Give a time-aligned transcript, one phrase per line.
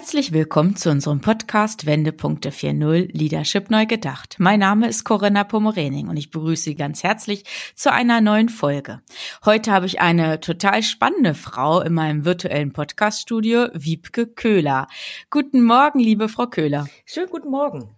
[0.00, 4.36] Herzlich willkommen zu unserem Podcast Wendepunkte 4.0 Leadership neu gedacht.
[4.38, 7.44] Mein Name ist Corinna Pomorening und ich begrüße Sie ganz herzlich
[7.74, 9.02] zu einer neuen Folge.
[9.44, 14.86] Heute habe ich eine total spannende Frau in meinem virtuellen Podcaststudio, Wiebke Köhler.
[15.28, 16.88] Guten Morgen, liebe Frau Köhler.
[17.04, 17.94] Schönen guten Morgen.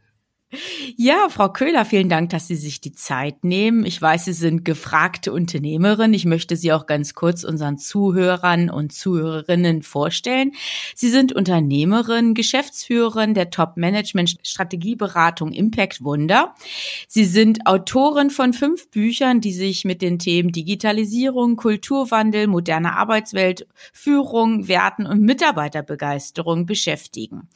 [0.97, 3.87] Ja, Frau Köhler, vielen Dank, dass Sie sich die Zeit nehmen.
[3.87, 6.12] Ich weiß, Sie sind gefragte Unternehmerin.
[6.12, 10.52] Ich möchte Sie auch ganz kurz unseren Zuhörern und Zuhörerinnen vorstellen.
[10.95, 16.55] Sie sind Unternehmerin, Geschäftsführerin der Top-Management-Strategieberatung Impact Wunder.
[17.09, 23.66] Sie sind Autorin von fünf Büchern, die sich mit den Themen Digitalisierung, Kulturwandel, moderne Arbeitswelt,
[23.95, 27.49] Führung, Werten und Mitarbeiterbegeisterung beschäftigen.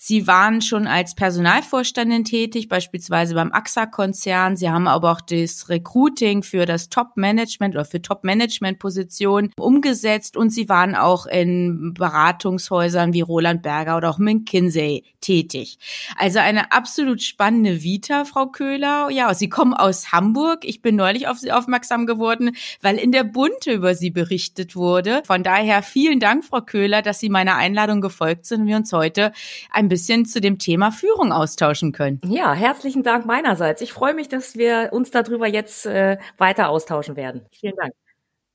[0.00, 4.56] Sie waren schon als Personalvorstandin tätig tätig, beispielsweise beim AXA-Konzern.
[4.56, 10.70] Sie haben aber auch das Recruiting für das Top-Management oder für Top-Management-Positionen umgesetzt und sie
[10.70, 15.78] waren auch in Beratungshäusern wie Roland Berger oder auch McKinsey tätig.
[16.16, 19.10] Also eine absolut spannende Vita, Frau Köhler.
[19.10, 20.64] Ja, Sie kommen aus Hamburg.
[20.64, 25.22] Ich bin neulich auf Sie aufmerksam geworden, weil in der Bunte über Sie berichtet wurde.
[25.26, 28.94] Von daher vielen Dank, Frau Köhler, dass Sie meiner Einladung gefolgt sind und wir uns
[28.94, 29.32] heute
[29.70, 32.20] ein bisschen zu dem Thema Führung austauschen können.
[32.30, 33.82] Ja, herzlichen Dank meinerseits.
[33.82, 37.44] Ich freue mich, dass wir uns darüber jetzt äh, weiter austauschen werden.
[37.50, 37.92] Vielen Dank.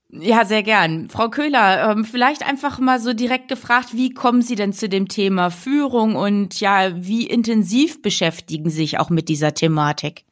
[0.09, 1.09] Ja, sehr gern.
[1.09, 5.09] Frau Köhler, ähm, vielleicht einfach mal so direkt gefragt, wie kommen Sie denn zu dem
[5.09, 10.23] Thema Führung und ja, wie intensiv beschäftigen Sie sich auch mit dieser Thematik?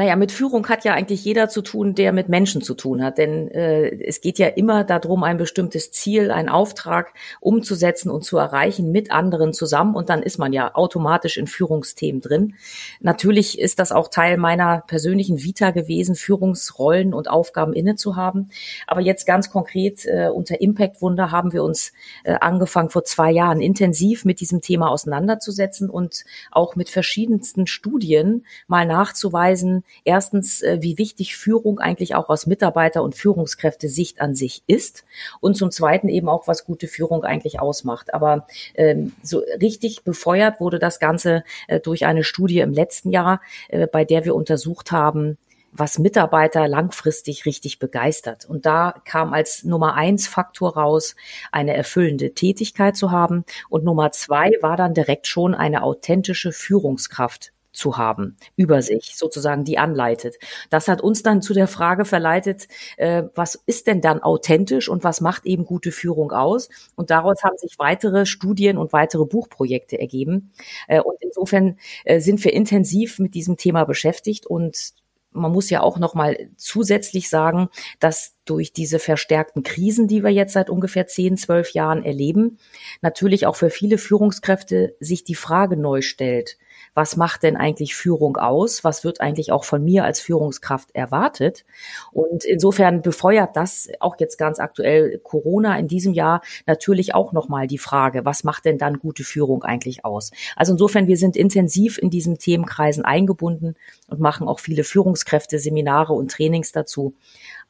[0.00, 3.18] Naja, mit Führung hat ja eigentlich jeder zu tun, der mit Menschen zu tun hat.
[3.18, 8.38] Denn äh, es geht ja immer darum, ein bestimmtes Ziel, einen Auftrag umzusetzen und zu
[8.38, 9.94] erreichen mit anderen zusammen.
[9.94, 12.54] Und dann ist man ja automatisch in Führungsthemen drin.
[13.00, 18.48] Natürlich ist das auch Teil meiner persönlichen Vita gewesen, Führungsrollen und Aufgaben inne zu haben.
[18.86, 21.92] Aber jetzt ganz konkret äh, unter Impact Wunder haben wir uns
[22.24, 28.46] äh, angefangen, vor zwei Jahren intensiv mit diesem Thema auseinanderzusetzen und auch mit verschiedensten Studien
[28.66, 34.62] mal nachzuweisen, erstens, äh, wie wichtig Führung eigentlich auch aus Mitarbeiter- und Führungskräfte-Sicht an sich
[34.66, 35.04] ist
[35.40, 38.14] und zum Zweiten eben auch, was gute Führung eigentlich ausmacht.
[38.14, 43.40] Aber ähm, so richtig befeuert wurde das Ganze äh, durch eine Studie im letzten Jahr,
[43.68, 45.38] äh, bei der wir untersucht haben,
[45.72, 48.44] was Mitarbeiter langfristig richtig begeistert.
[48.44, 51.14] Und da kam als Nummer eins Faktor raus,
[51.52, 53.44] eine erfüllende Tätigkeit zu haben.
[53.68, 59.64] Und Nummer zwei war dann direkt schon eine authentische Führungskraft zu haben über sich, sozusagen
[59.64, 60.36] die anleitet.
[60.70, 65.04] Das hat uns dann zu der Frage verleitet, äh, was ist denn dann authentisch und
[65.04, 66.68] was macht eben gute Führung aus?
[66.96, 70.52] Und daraus haben sich weitere Studien und weitere Buchprojekte ergeben.
[70.88, 74.94] Äh, und insofern äh, sind wir intensiv mit diesem Thema beschäftigt und
[75.32, 77.68] man muss ja auch noch mal zusätzlich sagen,
[78.00, 82.58] dass durch diese verstärkten Krisen, die wir jetzt seit ungefähr zehn, zwölf Jahren erleben,
[83.02, 86.56] natürlich auch für viele Führungskräfte sich die Frage neu stellt,
[86.94, 88.84] was macht denn eigentlich Führung aus?
[88.84, 91.64] Was wird eigentlich auch von mir als Führungskraft erwartet?
[92.10, 97.66] Und insofern befeuert das auch jetzt ganz aktuell Corona in diesem Jahr natürlich auch nochmal
[97.66, 100.32] die Frage, was macht denn dann gute Führung eigentlich aus?
[100.56, 103.76] Also insofern, wir sind intensiv in diesen Themenkreisen eingebunden
[104.08, 107.14] und machen auch viele Führungskräfte, Seminare und Trainings dazu.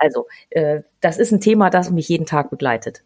[0.00, 3.02] Also äh, das ist ein Thema, das mich jeden Tag begleitet.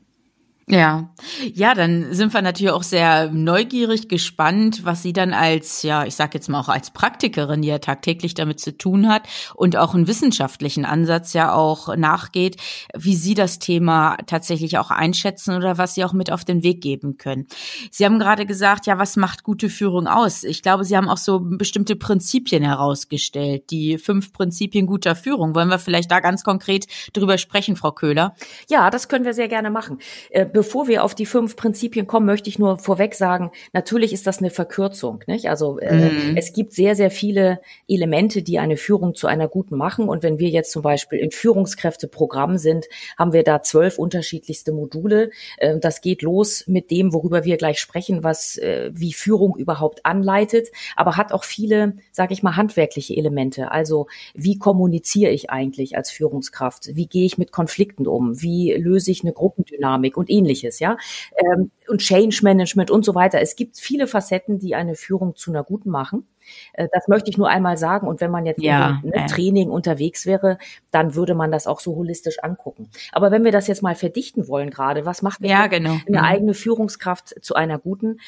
[0.67, 1.11] Ja,
[1.53, 6.15] ja, dann sind wir natürlich auch sehr neugierig, gespannt, was sie dann als, ja, ich
[6.15, 9.95] sag jetzt mal auch als Praktikerin, die ja tagtäglich damit zu tun hat und auch
[9.95, 12.57] einen wissenschaftlichen Ansatz ja auch nachgeht,
[12.97, 16.81] wie sie das Thema tatsächlich auch einschätzen oder was sie auch mit auf den Weg
[16.81, 17.47] geben können.
[17.91, 20.45] Sie haben gerade gesagt, ja, was macht gute Führung aus?
[20.45, 25.55] Ich glaube, Sie haben auch so bestimmte Prinzipien herausgestellt, die fünf Prinzipien guter Führung.
[25.55, 28.35] Wollen wir vielleicht da ganz konkret drüber sprechen, Frau Köhler?
[28.71, 29.99] Ja, das können wir sehr gerne machen
[30.31, 34.27] äh, bevor wir auf die fünf Prinzipien kommen, möchte ich nur vorweg sagen, natürlich ist
[34.27, 35.23] das eine Verkürzung.
[35.27, 35.51] Nicht?
[35.51, 36.37] Also äh, mhm.
[36.37, 40.09] es gibt sehr, sehr viele Elemente, die eine Führung zu einer guten machen.
[40.09, 42.87] Und wenn wir jetzt zum Beispiel in Führungskräfteprogramm sind,
[43.19, 45.33] haben wir da zwölf unterschiedlichste Module.
[45.59, 50.07] Äh, das geht los mit dem, worüber wir gleich sprechen, was äh, wie Führung überhaupt
[50.07, 53.73] anleitet, aber hat auch viele, sage ich mal, handwerkliche Elemente.
[53.73, 56.95] Also wie kommuniziere ich eigentlich als Führungskraft?
[56.95, 58.41] Wie gehe ich mit Konflikten um?
[58.41, 60.44] Wie löse ich eine Gruppendynamik und ähnliches?
[60.44, 60.96] Ähnliches, ja.
[61.37, 63.41] Ähm, und Change Management und so weiter.
[63.41, 66.26] Es gibt viele Facetten, die eine Führung zu einer guten machen.
[66.75, 68.06] Äh, das möchte ich nur einmal sagen.
[68.06, 70.58] Und wenn man jetzt ja, im ne, Training unterwegs wäre,
[70.91, 72.91] dann würde man das auch so holistisch angucken.
[73.12, 75.99] Aber wenn wir das jetzt mal verdichten wollen gerade, was macht ja, genau.
[76.06, 76.25] eine mhm.
[76.25, 78.20] eigene Führungskraft zu einer guten?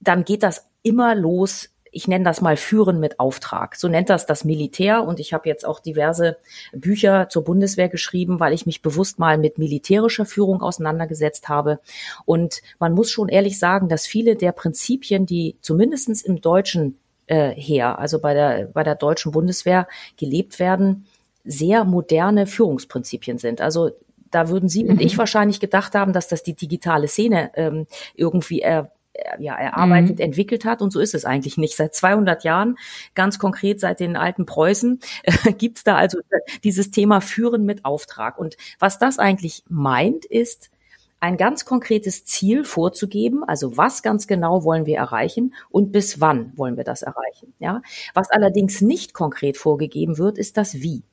[0.00, 3.76] Dann geht das immer los ich nenne das mal Führen mit Auftrag.
[3.76, 5.04] So nennt das das Militär.
[5.04, 6.38] Und ich habe jetzt auch diverse
[6.72, 11.80] Bücher zur Bundeswehr geschrieben, weil ich mich bewusst mal mit militärischer Führung auseinandergesetzt habe.
[12.24, 17.50] Und man muss schon ehrlich sagen, dass viele der Prinzipien, die zumindestens im deutschen äh,
[17.50, 19.86] Heer, also bei der, bei der deutschen Bundeswehr
[20.16, 21.06] gelebt werden,
[21.44, 23.60] sehr moderne Führungsprinzipien sind.
[23.60, 23.90] Also
[24.30, 24.92] da würden Sie mhm.
[24.92, 28.84] und ich wahrscheinlich gedacht haben, dass das die digitale Szene ähm, irgendwie äh,
[29.38, 30.24] ja, erarbeitet, mhm.
[30.24, 30.82] entwickelt hat.
[30.82, 31.76] Und so ist es eigentlich nicht.
[31.76, 32.76] Seit 200 Jahren,
[33.14, 36.18] ganz konkret seit den alten Preußen, äh, gibt's da also
[36.64, 38.38] dieses Thema Führen mit Auftrag.
[38.38, 40.70] Und was das eigentlich meint, ist,
[41.20, 46.52] ein ganz konkretes Ziel vorzugeben, also was ganz genau wollen wir erreichen und bis wann
[46.56, 47.54] wollen wir das erreichen.
[47.60, 47.80] Ja,
[48.12, 51.04] was allerdings nicht konkret vorgegeben wird, ist das Wie.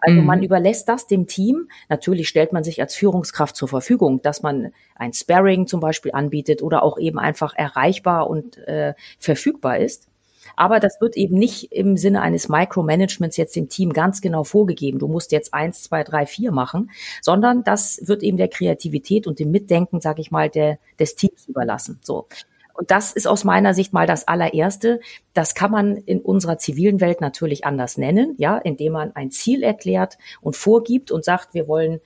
[0.00, 0.26] Also mhm.
[0.26, 1.68] man überlässt das dem Team.
[1.88, 6.62] Natürlich stellt man sich als Führungskraft zur Verfügung, dass man ein Sparring zum Beispiel anbietet
[6.62, 10.08] oder auch eben einfach erreichbar und äh, verfügbar ist.
[10.56, 14.98] Aber das wird eben nicht im Sinne eines Micromanagements jetzt dem Team ganz genau vorgegeben.
[14.98, 16.90] Du musst jetzt eins, zwei, drei, vier machen,
[17.20, 21.46] sondern das wird eben der Kreativität und dem Mitdenken, sage ich mal, der, des Teams
[21.46, 21.98] überlassen.
[22.02, 22.26] So.
[22.74, 25.00] Und das ist aus meiner Sicht mal das allererste.
[25.34, 29.62] Das kann man in unserer zivilen Welt natürlich anders nennen, ja, indem man ein Ziel
[29.62, 32.00] erklärt und vorgibt und sagt, wir wollen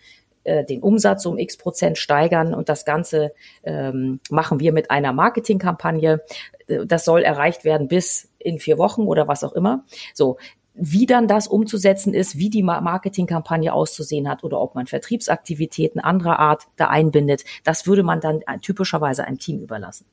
[0.46, 3.32] äh, den Umsatz um x Prozent steigern und das Ganze
[3.64, 6.22] ähm, machen wir mit einer Marketingkampagne.
[6.68, 9.84] Äh, das soll erreicht werden bis in vier Wochen oder was auch immer.
[10.14, 10.38] So,
[10.74, 16.38] wie dann das umzusetzen ist, wie die Marketingkampagne auszusehen hat oder ob man Vertriebsaktivitäten anderer
[16.38, 20.04] Art da einbindet, das würde man dann typischerweise einem Team überlassen.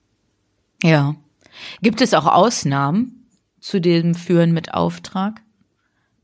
[0.84, 1.16] Ja.
[1.82, 3.28] Gibt es auch Ausnahmen
[3.60, 5.42] zu dem Führen mit Auftrag?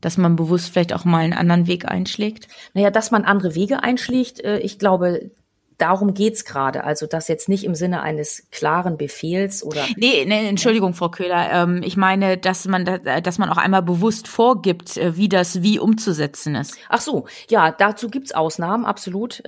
[0.00, 2.48] Dass man bewusst vielleicht auch mal einen anderen Weg einschlägt?
[2.72, 5.30] Naja, dass man andere Wege einschlägt, äh, ich glaube,
[5.76, 6.84] darum geht's gerade.
[6.84, 9.82] Also das jetzt nicht im Sinne eines klaren Befehls oder.
[9.96, 11.50] Nee, nee Entschuldigung, Frau Köhler.
[11.52, 15.78] Ähm, ich meine, dass man, dass man auch einmal bewusst vorgibt, äh, wie das wie
[15.78, 16.76] umzusetzen ist.
[16.88, 19.42] Ach so, ja, dazu gibt's Ausnahmen, absolut.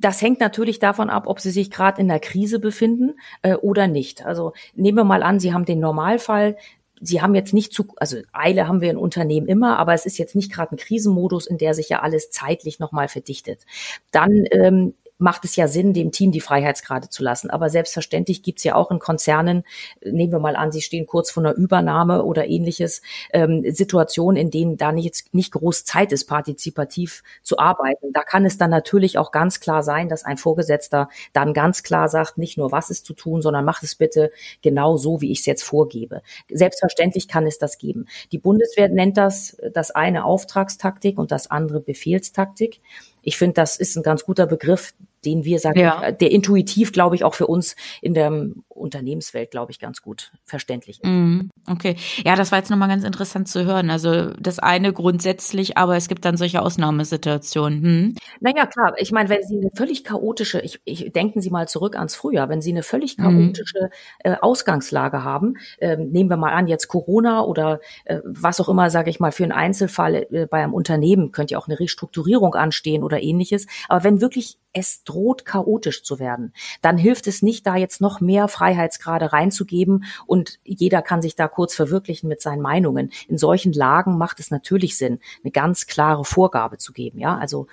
[0.00, 3.86] Das hängt natürlich davon ab, ob Sie sich gerade in der Krise befinden äh, oder
[3.86, 4.24] nicht.
[4.24, 6.56] Also nehmen wir mal an, Sie haben den Normalfall.
[7.02, 10.18] Sie haben jetzt nicht zu, also Eile haben wir in Unternehmen immer, aber es ist
[10.18, 13.64] jetzt nicht gerade ein Krisenmodus, in der sich ja alles zeitlich nochmal verdichtet.
[14.10, 17.50] Dann ähm, macht es ja Sinn, dem Team die Freiheitsgrade zu lassen.
[17.50, 19.64] Aber selbstverständlich gibt's ja auch in Konzernen,
[20.02, 23.02] nehmen wir mal an, sie stehen kurz vor einer Übernahme oder ähnliches,
[23.32, 28.12] ähm, Situationen, in denen da nicht, nicht groß Zeit ist, partizipativ zu arbeiten.
[28.12, 32.08] Da kann es dann natürlich auch ganz klar sein, dass ein Vorgesetzter dann ganz klar
[32.08, 34.30] sagt, nicht nur was ist zu tun, sondern macht es bitte
[34.62, 36.22] genau so, wie ich es jetzt vorgebe.
[36.50, 38.06] Selbstverständlich kann es das geben.
[38.32, 42.80] Die Bundeswehr nennt das das eine Auftragstaktik und das andere Befehlstaktik.
[43.22, 44.94] Ich finde, das ist ein ganz guter Begriff,
[45.24, 46.12] den wir sagen, ja.
[46.12, 51.00] der intuitiv, glaube ich, auch für uns in der Unternehmenswelt, glaube ich, ganz gut verständlich
[51.02, 51.08] ist.
[51.08, 51.96] Mm, okay.
[52.24, 53.90] Ja, das war jetzt nochmal ganz interessant zu hören.
[53.90, 57.82] Also das eine grundsätzlich, aber es gibt dann solche Ausnahmesituationen.
[57.82, 58.14] Hm?
[58.40, 58.94] Naja, klar.
[58.98, 62.48] Ich meine, wenn Sie eine völlig chaotische, ich, ich denken Sie mal zurück ans Frühjahr,
[62.48, 63.22] wenn Sie eine völlig mhm.
[63.22, 63.90] chaotische
[64.20, 68.90] äh, Ausgangslage haben, äh, nehmen wir mal an, jetzt Corona oder äh, was auch immer,
[68.90, 72.54] sage ich mal, für einen Einzelfall äh, bei einem Unternehmen könnte ja auch eine Restrukturierung
[72.54, 73.66] anstehen oder ähnliches.
[73.88, 78.20] Aber wenn wirklich es droht chaotisch zu werden, dann hilft es nicht, da jetzt noch
[78.20, 83.10] mehr Freiheitsgrade reinzugeben und jeder kann sich da kurz verwirklichen mit seinen Meinungen.
[83.28, 87.18] In solchen Lagen macht es natürlich Sinn, eine ganz klare Vorgabe zu geben.
[87.18, 87.66] Ja, also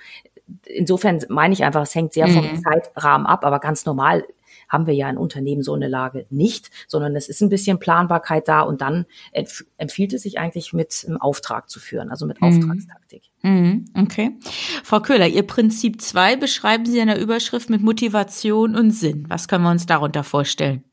[0.64, 2.62] insofern meine ich einfach, es hängt sehr vom mhm.
[2.62, 4.24] Zeitrahmen ab, aber ganz normal
[4.68, 8.48] haben wir ja in Unternehmen so eine Lage nicht, sondern es ist ein bisschen Planbarkeit
[8.48, 9.06] da und dann
[9.76, 12.48] empfiehlt es sich eigentlich mit einem Auftrag zu führen, also mit mhm.
[12.48, 13.22] Auftragstaktik.
[13.42, 14.36] Mhm, okay.
[14.84, 19.26] Frau Köhler, Ihr Prinzip 2 beschreiben Sie in der Überschrift mit Motivation und Sinn.
[19.28, 20.84] Was können wir uns darunter vorstellen?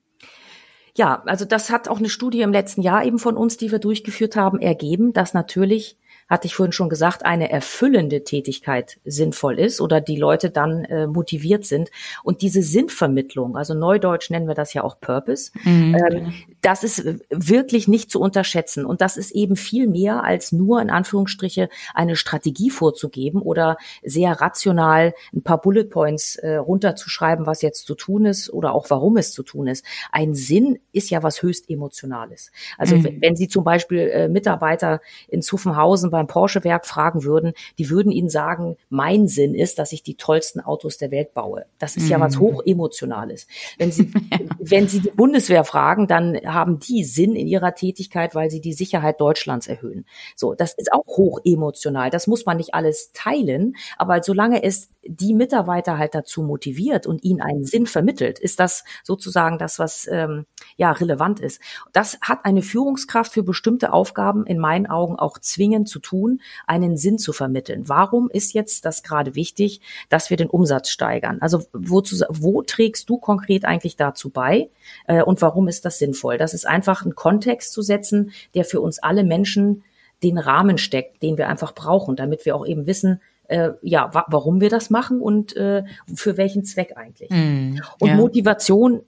[0.97, 3.79] Ja, also das hat auch eine Studie im letzten Jahr eben von uns, die wir
[3.79, 9.79] durchgeführt haben, ergeben, dass natürlich hatte ich vorhin schon gesagt, eine erfüllende Tätigkeit sinnvoll ist
[9.79, 11.91] oder die Leute dann äh, motiviert sind.
[12.23, 15.95] Und diese Sinnvermittlung, also neudeutsch nennen wir das ja auch Purpose, mhm.
[15.95, 16.33] ähm,
[16.65, 18.85] das ist wirklich nicht zu unterschätzen.
[18.85, 24.41] Und das ist eben viel mehr als nur in Anführungsstriche eine Strategie vorzugeben oder sehr
[24.41, 29.17] rational ein paar Bullet Points äh, runterzuschreiben, was jetzt zu tun ist oder auch warum
[29.17, 29.85] es zu tun ist.
[30.11, 32.51] Ein Sinn ist ja was höchst Emotionales.
[32.79, 33.17] Also mhm.
[33.21, 38.29] wenn Sie zum Beispiel äh, Mitarbeiter in Zuffenhausen beim Porsche-Werk fragen würden, die würden Ihnen
[38.29, 41.65] sagen, mein Sinn ist, dass ich die tollsten Autos der Welt baue.
[41.77, 42.09] Das ist mhm.
[42.09, 42.39] ja was mhm.
[42.39, 43.45] hochemotionales.
[43.77, 44.11] Wenn Sie,
[44.59, 48.73] wenn Sie die Bundeswehr fragen, dann haben die Sinn in ihrer Tätigkeit, weil sie die
[48.73, 50.05] Sicherheit Deutschlands erhöhen.
[50.35, 52.09] So, das ist auch hochemotional.
[52.09, 57.23] Das muss man nicht alles teilen, aber solange es die Mitarbeiter halt dazu motiviert und
[57.23, 60.45] ihnen einen Sinn vermittelt, ist das sozusagen das, was ähm,
[60.77, 61.61] ja relevant ist.
[61.93, 66.97] Das hat eine Führungskraft für bestimmte Aufgaben in meinen Augen auch zwingend zu tun, einen
[66.97, 67.87] Sinn zu vermitteln.
[67.87, 71.37] Warum ist jetzt das gerade wichtig, dass wir den Umsatz steigern?
[71.41, 74.69] Also wozu, wo trägst du konkret eigentlich dazu bei
[75.07, 76.37] äh, und warum ist das sinnvoll?
[76.37, 79.83] Das ist einfach einen Kontext zu setzen, der für uns alle Menschen
[80.23, 84.25] den Rahmen steckt, den wir einfach brauchen, damit wir auch eben wissen, äh, ja, wa
[84.27, 85.83] warum wir das machen und äh,
[86.13, 87.29] für welchen Zweck eigentlich.
[87.29, 88.15] Mm, und ja.
[88.15, 89.01] Motivation,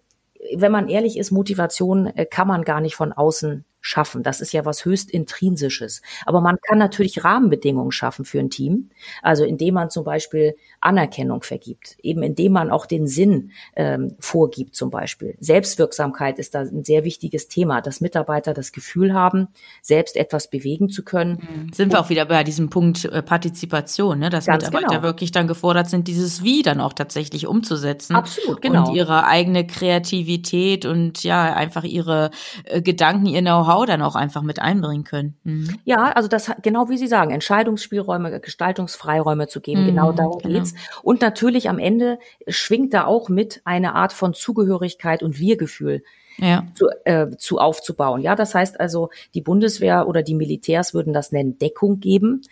[0.55, 4.21] wenn man ehrlich ist, Motivation äh, kann man gar nicht von außen schaffen.
[4.21, 6.01] Das ist ja was höchst intrinsisches.
[6.25, 8.89] Aber man kann natürlich Rahmenbedingungen schaffen für ein Team.
[9.21, 14.75] Also indem man zum Beispiel Anerkennung vergibt, eben indem man auch den Sinn ähm, vorgibt
[14.75, 15.37] zum Beispiel.
[15.39, 19.47] Selbstwirksamkeit ist da ein sehr wichtiges Thema, dass Mitarbeiter das Gefühl haben,
[19.81, 21.39] selbst etwas bewegen zu können.
[21.41, 21.73] Mhm.
[21.73, 24.29] Sind wir auch wieder bei diesem Punkt äh, Partizipation, ne?
[24.29, 25.03] dass Mitarbeiter genau.
[25.03, 28.17] wirklich dann gefordert sind, dieses Wie dann auch tatsächlich umzusetzen.
[28.17, 28.89] Absolut, genau.
[28.89, 32.31] Und ihre eigene Kreativität und ja, einfach ihre
[32.65, 35.37] äh, Gedanken, ihr Know-how dann auch einfach mit einbringen können.
[35.43, 35.79] Mhm.
[35.85, 40.39] Ja, also das genau wie Sie sagen, Entscheidungsspielräume, Gestaltungsfreiräume zu geben, genau mhm, genau darum
[40.39, 40.59] genau.
[40.59, 40.73] geht's.
[41.03, 46.03] Und natürlich am Ende schwingt da auch mit eine Art von Zugehörigkeit und Wir-Gefühl.
[46.39, 46.67] Ja.
[46.75, 48.21] Zu, äh, zu aufzubauen.
[48.21, 52.43] Ja, das heißt also, die Bundeswehr oder die Militärs würden das nennen Deckung geben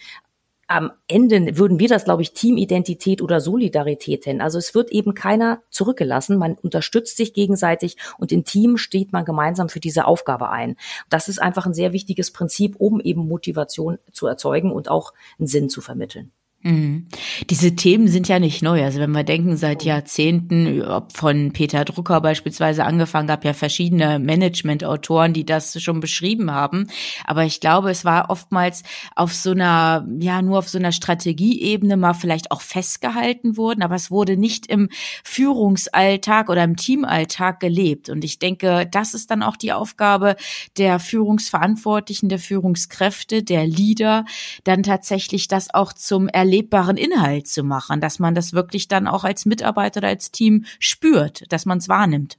[0.68, 4.42] am Ende würden wir das, glaube ich, Teamidentität oder Solidarität nennen.
[4.42, 6.38] Also es wird eben keiner zurückgelassen.
[6.38, 10.76] Man unterstützt sich gegenseitig und im Team steht man gemeinsam für diese Aufgabe ein.
[11.10, 15.48] Das ist einfach ein sehr wichtiges Prinzip, um eben Motivation zu erzeugen und auch einen
[15.48, 16.32] Sinn zu vermitteln.
[16.66, 17.06] Mhm.
[17.52, 18.84] Diese Themen sind ja nicht neu.
[18.84, 25.34] Also wenn wir denken, seit Jahrzehnten, von Peter Drucker beispielsweise angefangen, gab ja verschiedene Management-Autoren,
[25.34, 26.88] die das schon beschrieben haben.
[27.24, 28.82] Aber ich glaube, es war oftmals
[29.16, 33.94] auf so einer, ja, nur auf so einer Strategieebene mal vielleicht auch festgehalten worden, aber
[33.94, 34.90] es wurde nicht im
[35.24, 38.10] Führungsalltag oder im Teamalltag gelebt.
[38.10, 40.36] Und ich denke, das ist dann auch die Aufgabe
[40.80, 44.26] der Führungsverantwortlichen, der Führungskräfte, der Leader,
[44.64, 49.08] dann tatsächlich das auch zum Erleben erlebbaren Inhalt zu machen, dass man das wirklich dann
[49.08, 52.38] auch als Mitarbeiter oder als Team spürt, dass man es wahrnimmt.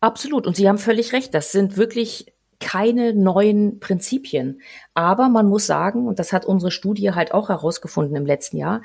[0.00, 0.46] Absolut.
[0.46, 1.34] Und Sie haben völlig recht.
[1.34, 4.60] Das sind wirklich keine neuen Prinzipien.
[4.94, 8.82] Aber man muss sagen, und das hat unsere Studie halt auch herausgefunden im letzten Jahr,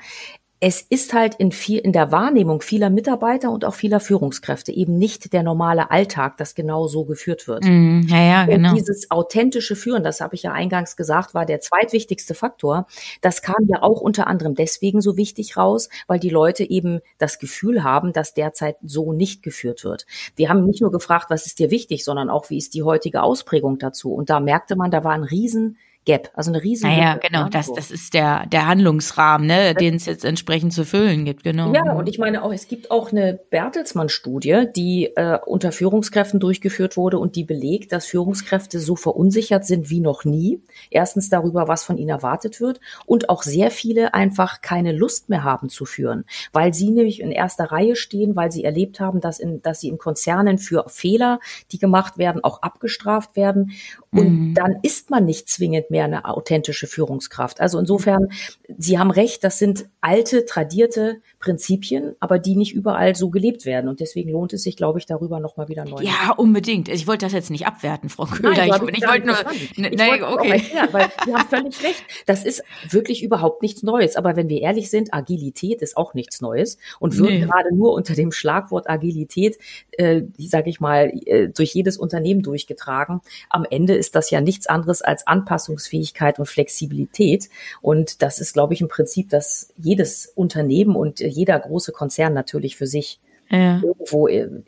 [0.62, 4.98] es ist halt in viel, in der Wahrnehmung vieler Mitarbeiter und auch vieler Führungskräfte eben
[4.98, 7.64] nicht der normale Alltag, das genau so geführt wird.
[7.64, 8.68] Mm, ja, ja, genau.
[8.68, 12.86] Und dieses authentische Führen, das habe ich ja eingangs gesagt, war der zweitwichtigste Faktor.
[13.22, 17.38] Das kam ja auch unter anderem deswegen so wichtig raus, weil die Leute eben das
[17.38, 20.04] Gefühl haben, dass derzeit so nicht geführt wird.
[20.36, 23.22] Wir haben nicht nur gefragt, was ist dir wichtig, sondern auch, wie ist die heutige
[23.22, 24.12] Ausprägung dazu?
[24.12, 25.78] Und da merkte man, da war ein riesen
[26.10, 26.88] Gap, also eine riesige.
[26.88, 31.24] Naja, genau, das, das ist der, der Handlungsrahmen, ne, den es jetzt entsprechend zu füllen
[31.24, 31.72] gibt, genau.
[31.72, 36.96] Ja, und ich meine auch, es gibt auch eine Bertelsmann-Studie, die äh, unter Führungskräften durchgeführt
[36.96, 40.60] wurde und die belegt, dass Führungskräfte so verunsichert sind wie noch nie.
[40.90, 45.44] Erstens darüber, was von ihnen erwartet wird und auch sehr viele einfach keine Lust mehr
[45.44, 49.38] haben zu führen, weil sie nämlich in erster Reihe stehen, weil sie erlebt haben, dass,
[49.38, 51.38] in, dass sie in Konzernen für Fehler,
[51.70, 53.70] die gemacht werden, auch abgestraft werden.
[54.12, 54.54] Und mhm.
[54.54, 57.60] dann ist man nicht zwingend mehr eine authentische Führungskraft.
[57.60, 58.28] Also insofern,
[58.76, 63.88] Sie haben recht, das sind alte, tradierte Prinzipien, aber die nicht überall so gelebt werden.
[63.88, 66.02] Und deswegen lohnt es sich, glaube ich, darüber nochmal wieder neu.
[66.02, 66.90] Ja, unbedingt.
[66.90, 68.50] Ich wollte das jetzt nicht abwerten, Frau Köhler.
[68.50, 69.36] Nein, ich, ich, ich wollte nur,
[69.76, 70.50] ne, nein, okay.
[70.50, 72.04] Erklären, weil Sie haben völlig recht.
[72.26, 74.16] Das ist wirklich überhaupt nichts Neues.
[74.16, 77.40] Aber wenn wir ehrlich sind, Agilität ist auch nichts Neues und wird nee.
[77.40, 79.58] gerade nur unter dem Schlagwort Agilität,
[79.92, 83.22] äh, sage ich mal, äh, durch jedes Unternehmen durchgetragen.
[83.48, 87.48] Am Ende ist das ja nichts anderes als Anpassungsfähigkeit und Flexibilität.
[87.80, 92.76] Und das ist, glaube ich, ein Prinzip, das jedes Unternehmen und jeder große Konzern natürlich
[92.76, 93.20] für sich
[93.50, 93.80] ja.
[93.82, 94.26] irgendwo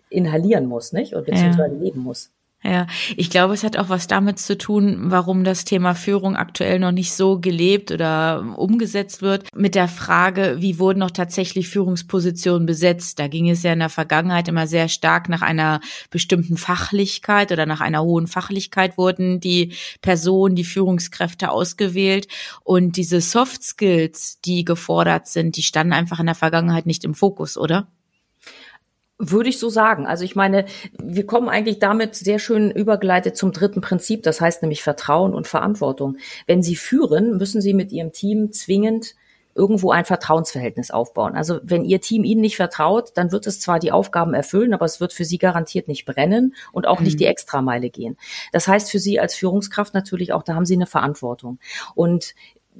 [0.08, 1.14] inhalieren muss, nicht?
[1.14, 1.80] Und beziehungsweise ja.
[1.80, 2.30] leben muss.
[2.64, 6.78] Ja, ich glaube, es hat auch was damit zu tun, warum das Thema Führung aktuell
[6.78, 9.48] noch nicht so gelebt oder umgesetzt wird.
[9.52, 13.18] Mit der Frage, wie wurden noch tatsächlich Führungspositionen besetzt?
[13.18, 17.66] Da ging es ja in der Vergangenheit immer sehr stark nach einer bestimmten Fachlichkeit oder
[17.66, 22.28] nach einer hohen Fachlichkeit wurden die Personen, die Führungskräfte ausgewählt.
[22.62, 27.14] Und diese Soft Skills, die gefordert sind, die standen einfach in der Vergangenheit nicht im
[27.14, 27.88] Fokus, oder?
[29.24, 30.04] Würde ich so sagen.
[30.04, 30.64] Also ich meine,
[31.00, 35.46] wir kommen eigentlich damit sehr schön übergeleitet zum dritten Prinzip, das heißt nämlich Vertrauen und
[35.46, 36.16] Verantwortung.
[36.48, 39.14] Wenn Sie führen, müssen Sie mit Ihrem Team zwingend
[39.54, 41.36] irgendwo ein Vertrauensverhältnis aufbauen.
[41.36, 44.86] Also wenn Ihr Team Ihnen nicht vertraut, dann wird es zwar die Aufgaben erfüllen, aber
[44.86, 47.04] es wird für Sie garantiert nicht brennen und auch mhm.
[47.04, 48.16] nicht die Extrameile gehen.
[48.50, 51.60] Das heißt für Sie als Führungskraft natürlich auch, da haben Sie eine Verantwortung.
[51.94, 52.34] Und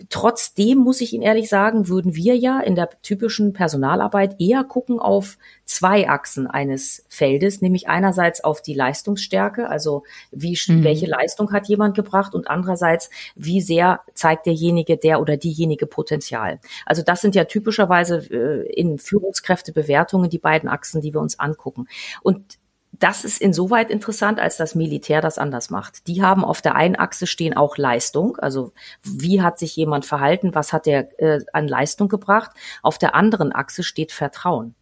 [0.08, 4.98] Trotzdem muss ich Ihnen ehrlich sagen, würden wir ja in der typischen Personalarbeit eher gucken
[4.98, 10.82] auf zwei Achsen eines Feldes, nämlich einerseits auf die Leistungsstärke, also wie, mhm.
[10.82, 16.58] welche Leistung hat jemand gebracht und andererseits, wie sehr zeigt derjenige, der oder diejenige Potenzial.
[16.86, 21.86] Also das sind ja typischerweise äh, in Führungskräftebewertungen die beiden Achsen, die wir uns angucken.
[22.22, 22.58] Und
[23.02, 26.06] das ist insoweit interessant, als das Militär das anders macht.
[26.06, 30.54] Die haben auf der einen Achse stehen auch Leistung, also wie hat sich jemand verhalten,
[30.54, 32.52] was hat er äh, an Leistung gebracht.
[32.80, 34.76] Auf der anderen Achse steht Vertrauen.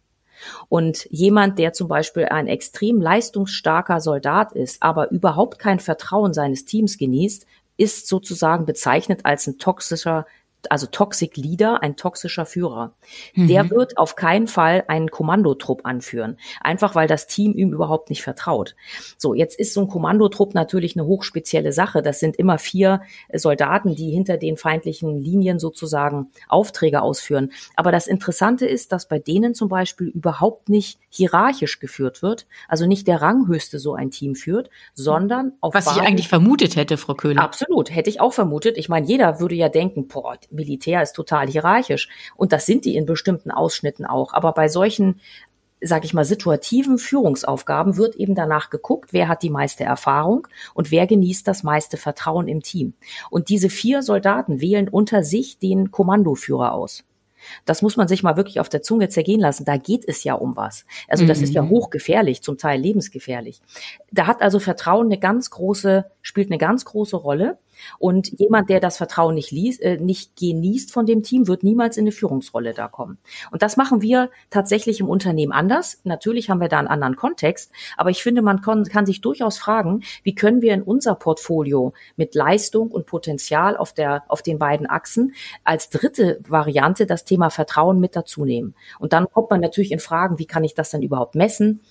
[0.69, 6.65] Und jemand, der zum Beispiel ein extrem leistungsstarker Soldat ist, aber überhaupt kein Vertrauen seines
[6.65, 7.45] Teams genießt,
[7.77, 10.27] ist sozusagen bezeichnet als ein toxischer
[10.69, 12.93] also Toxic Leader, ein toxischer Führer.
[13.33, 13.47] Mhm.
[13.47, 16.37] Der wird auf keinen Fall einen Kommandotrupp anführen.
[16.61, 18.75] Einfach weil das Team ihm überhaupt nicht vertraut.
[19.17, 22.01] So, jetzt ist so ein Kommandotrupp natürlich eine hochspezielle Sache.
[22.01, 23.01] Das sind immer vier
[23.33, 27.51] Soldaten, die hinter den feindlichen Linien sozusagen Aufträge ausführen.
[27.75, 32.47] Aber das Interessante ist, dass bei denen zum Beispiel überhaupt nicht hierarchisch geführt wird.
[32.67, 36.97] Also nicht der Ranghöchste so ein Team führt, sondern auf Was ich eigentlich vermutet hätte,
[36.97, 37.41] Frau Köhler.
[37.41, 38.77] Absolut, hätte ich auch vermutet.
[38.77, 42.09] Ich meine, jeder würde ja denken, boah, Militär ist total hierarchisch.
[42.35, 44.33] Und das sind die in bestimmten Ausschnitten auch.
[44.33, 45.19] Aber bei solchen
[45.81, 50.91] sag ich mal, situativen Führungsaufgaben wird eben danach geguckt, wer hat die meiste Erfahrung und
[50.91, 52.93] wer genießt das meiste Vertrauen im Team.
[53.31, 57.03] Und diese vier Soldaten wählen unter sich den Kommandoführer aus.
[57.65, 59.65] Das muss man sich mal wirklich auf der Zunge zergehen lassen.
[59.65, 60.85] Da geht es ja um was.
[61.07, 61.43] Also das mhm.
[61.43, 61.69] ist ja mhm.
[61.69, 63.61] hochgefährlich, zum Teil lebensgefährlich.
[64.11, 67.57] Da hat also Vertrauen eine ganz große, spielt eine ganz große Rolle.
[67.99, 71.97] Und jemand, der das Vertrauen nicht, liest, äh, nicht genießt von dem Team, wird niemals
[71.97, 73.17] in eine Führungsrolle da kommen.
[73.51, 75.99] Und das machen wir tatsächlich im Unternehmen anders.
[76.03, 79.57] Natürlich haben wir da einen anderen Kontext, aber ich finde, man kann, kann sich durchaus
[79.57, 84.59] fragen, wie können wir in unser Portfolio mit Leistung und Potenzial auf, der, auf den
[84.59, 85.33] beiden Achsen
[85.63, 88.75] als dritte Variante das Thema Vertrauen mit dazu nehmen.
[88.99, 91.81] Und dann kommt man natürlich in Fragen, wie kann ich das dann überhaupt messen?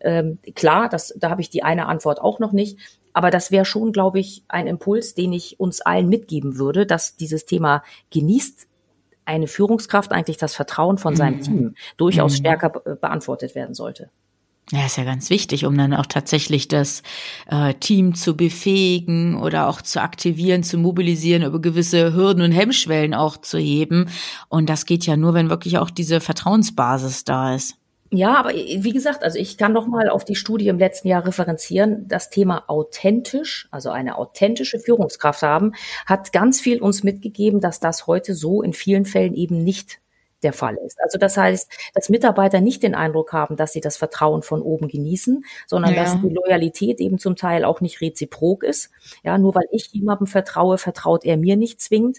[0.00, 2.78] Ähm, klar, das, da habe ich die eine Antwort auch noch nicht.
[3.18, 7.16] Aber das wäre schon, glaube ich, ein Impuls, den ich uns allen mitgeben würde, dass
[7.16, 8.68] dieses Thema genießt
[9.24, 11.42] eine Führungskraft eigentlich das Vertrauen von seinem mhm.
[11.42, 12.36] Team durchaus mhm.
[12.36, 14.10] stärker be beantwortet werden sollte.
[14.70, 17.02] Ja, ist ja ganz wichtig, um dann auch tatsächlich das
[17.48, 23.14] äh, Team zu befähigen oder auch zu aktivieren, zu mobilisieren, über gewisse Hürden und Hemmschwellen
[23.14, 24.10] auch zu heben.
[24.48, 27.78] Und das geht ja nur, wenn wirklich auch diese Vertrauensbasis da ist.
[28.10, 31.26] Ja, aber wie gesagt, also ich kann noch mal auf die Studie im letzten Jahr
[31.26, 32.08] referenzieren.
[32.08, 35.74] Das Thema authentisch, also eine authentische Führungskraft haben,
[36.06, 40.00] hat ganz viel uns mitgegeben, dass das heute so in vielen Fällen eben nicht
[40.42, 40.98] der Fall ist.
[41.02, 44.88] Also das heißt, dass Mitarbeiter nicht den Eindruck haben, dass sie das Vertrauen von oben
[44.88, 46.02] genießen, sondern ja.
[46.04, 48.90] dass die Loyalität eben zum Teil auch nicht reziprok ist.
[49.24, 52.18] Ja, nur weil ich jemandem vertraue, vertraut er mir nicht zwingend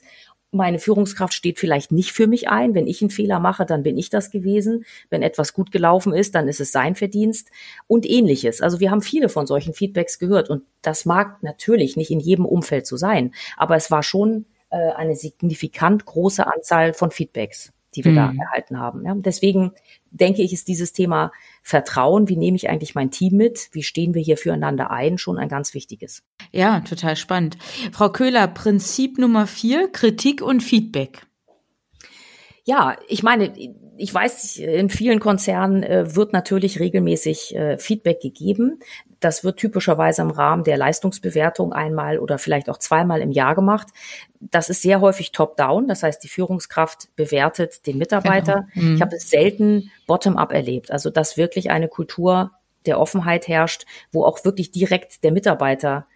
[0.51, 2.73] meine Führungskraft steht vielleicht nicht für mich ein.
[2.73, 4.85] Wenn ich einen Fehler mache, dann bin ich das gewesen.
[5.09, 7.49] Wenn etwas gut gelaufen ist, dann ist es sein Verdienst
[7.87, 8.61] und ähnliches.
[8.61, 12.45] Also wir haben viele von solchen Feedbacks gehört und das mag natürlich nicht in jedem
[12.45, 18.05] Umfeld so sein, aber es war schon äh, eine signifikant große Anzahl von Feedbacks die
[18.05, 18.15] wir mhm.
[18.15, 19.05] da erhalten haben.
[19.05, 19.13] Ja.
[19.15, 19.71] Deswegen
[20.11, 21.31] denke ich, ist dieses Thema
[21.63, 25.37] Vertrauen, wie nehme ich eigentlich mein Team mit, wie stehen wir hier füreinander ein, schon
[25.37, 26.23] ein ganz wichtiges.
[26.51, 27.57] Ja, total spannend.
[27.91, 31.25] Frau Köhler, Prinzip Nummer vier, Kritik und Feedback.
[32.63, 33.53] Ja, ich meine,
[33.99, 38.79] ich weiß, in vielen Konzernen äh, wird natürlich regelmäßig äh, Feedback gegeben.
[39.19, 43.87] Das wird typischerweise im Rahmen der Leistungsbewertung einmal oder vielleicht auch zweimal im Jahr gemacht.
[44.39, 48.65] Das ist sehr häufig top-down, das heißt, die Führungskraft bewertet den Mitarbeiter.
[48.73, 48.87] Genau.
[48.87, 48.95] Mhm.
[48.95, 52.51] Ich habe es selten bottom-up erlebt, also dass wirklich eine Kultur
[52.85, 56.07] der Offenheit herrscht, wo auch wirklich direkt der Mitarbeiter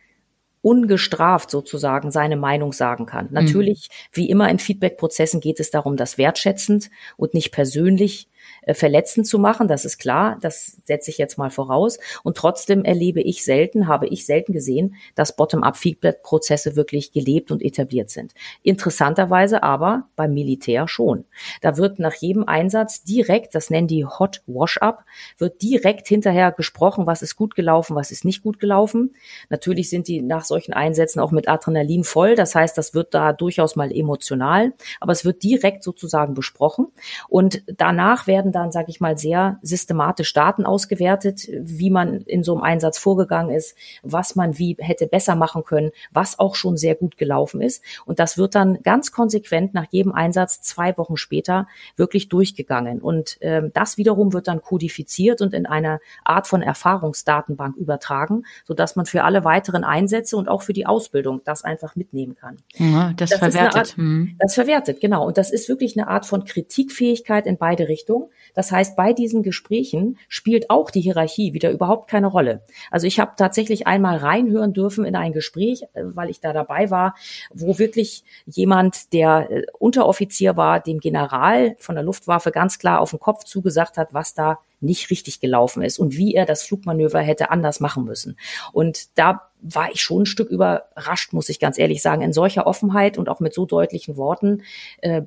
[0.64, 3.28] ungestraft sozusagen seine Meinung sagen kann.
[3.28, 3.34] Mhm.
[3.34, 8.28] Natürlich, wie immer in Feedback-Prozessen geht es darum, das wertschätzend und nicht persönlich
[8.66, 9.68] äh, verletzend zu machen.
[9.68, 10.38] Das ist klar.
[10.42, 12.00] Das setze ich jetzt mal voraus.
[12.24, 18.10] Und trotzdem erlebe ich selten, habe ich selten gesehen, dass Bottom-up-Feedback-Prozesse wirklich gelebt und etabliert
[18.10, 18.34] sind.
[18.62, 21.26] Interessanterweise aber beim Militär schon.
[21.62, 25.04] Da wird nach jedem Einsatz direkt, das nennen die Hot Wash-up,
[25.38, 29.16] wird direkt hinterher gesprochen, was ist gut gelaufen, was ist nicht gut gelaufen.
[29.50, 32.36] Natürlich sind die nach solchen Einsätzen auch mit Adrenalin voll.
[32.36, 36.88] Das heißt, das wird da durchaus mal emotional, aber es wird direkt sozusagen besprochen.
[37.28, 42.54] Und danach werden dann, sage ich mal, sehr systematisch Daten ausgewertet, wie man in so
[42.54, 46.96] einem Einsatz vorgegangen ist, was man wie hätte besser machen können, was auch schon sehr
[46.96, 47.84] gut gelaufen ist.
[48.06, 53.02] Und das wird dann ganz konsequent nach jedem Einsatz zwei Wochen später wirklich durchgegangen.
[53.02, 58.96] Und äh, das wiederum wird dann kodifiziert und in einer Art von Erfahrungsdatenbank übertragen, sodass
[58.96, 62.58] man für alle weiteren Einsätze und auch für die Ausbildung das einfach mitnehmen kann.
[62.76, 63.76] Ja, das, das verwertet.
[63.76, 64.36] Art, hm.
[64.40, 65.26] Das verwertet, genau.
[65.26, 68.30] Und das ist wirklich eine Art von Kritikfähigkeit in beide Richtungen.
[68.54, 72.62] Das heißt, bei diesen Gesprächen spielt auch die Hierarchie wieder überhaupt keine Rolle.
[72.92, 76.90] Also ich habe tatsächlich einmal reinhören dürfen in ein Gespräch, äh, weil ich da dabei
[76.92, 77.16] war,
[77.54, 83.12] wo wirklich jemand, der äh, Unteroffizier war, dem General von der Luftwaffe ganz klar auf
[83.12, 87.20] den Kopf zugesagt hat, was da nicht richtig gelaufen ist und wie er das Flugmanöver
[87.20, 88.38] hätte anders machen müssen.
[88.74, 92.68] Und da war ich schon ein Stück überrascht, muss ich ganz ehrlich sagen, in solcher
[92.68, 94.64] Offenheit und auch mit so deutlichen Worten.
[95.02, 95.24] Äh,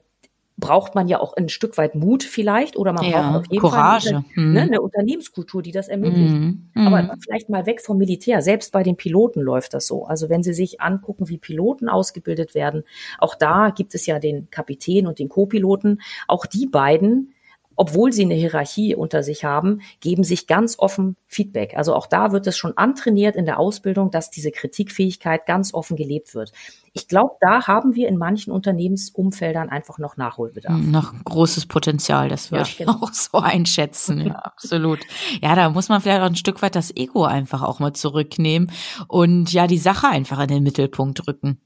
[0.59, 3.61] braucht man ja auch ein Stück weit Mut vielleicht oder man ja, braucht auf jeden
[3.61, 4.11] Courage.
[4.11, 6.35] Fall eine, ne, eine Unternehmenskultur, die das ermöglicht.
[6.35, 6.71] Mhm.
[6.75, 7.21] Aber mhm.
[7.21, 8.41] vielleicht mal weg vom Militär.
[8.41, 10.07] Selbst bei den Piloten läuft das so.
[10.07, 12.85] Also wenn Sie sich angucken, wie Piloten ausgebildet werden,
[13.19, 16.01] auch da gibt es ja den Kapitän und den Co-Piloten.
[16.27, 17.35] Auch die beiden
[17.77, 21.77] obwohl sie eine Hierarchie unter sich haben, geben sich ganz offen Feedback.
[21.77, 25.97] Also auch da wird es schon antrainiert in der Ausbildung, dass diese Kritikfähigkeit ganz offen
[25.97, 26.53] gelebt wird.
[26.93, 30.81] Ich glaube, da haben wir in manchen Unternehmensumfeldern einfach noch Nachholbedarf.
[30.81, 32.93] Noch großes Potenzial, das würde ja, ich genau.
[33.03, 34.29] auch so einschätzen.
[34.29, 35.01] Ja, absolut.
[35.43, 38.73] Ja, da muss man vielleicht auch ein Stück weit das Ego einfach auch mal zurücknehmen
[39.09, 41.61] und ja, die Sache einfach in den Mittelpunkt rücken.